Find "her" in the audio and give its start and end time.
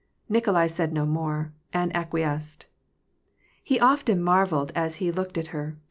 5.53-5.75